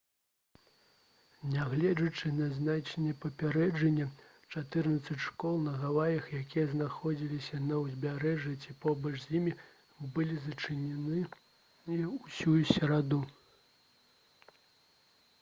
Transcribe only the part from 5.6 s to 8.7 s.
на гаваях якія знаходзяцца на ўзбярэжжы